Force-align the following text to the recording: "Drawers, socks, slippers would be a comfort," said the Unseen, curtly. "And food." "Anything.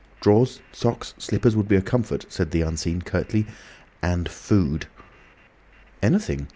"Drawers, 0.19 0.59
socks, 0.71 1.13
slippers 1.19 1.55
would 1.55 1.67
be 1.67 1.75
a 1.75 1.81
comfort," 1.83 2.25
said 2.27 2.49
the 2.49 2.61
Unseen, 2.63 3.03
curtly. 3.03 3.45
"And 4.01 4.27
food." 4.27 4.87
"Anything. 6.01 6.47